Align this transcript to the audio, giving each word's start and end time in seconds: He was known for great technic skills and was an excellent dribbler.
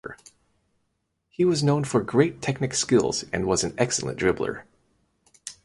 He 1.29 1.45
was 1.45 1.61
known 1.61 1.83
for 1.83 2.01
great 2.01 2.41
technic 2.41 2.73
skills 2.73 3.23
and 3.31 3.45
was 3.45 3.63
an 3.63 3.75
excellent 3.77 4.17
dribbler. 4.17 4.63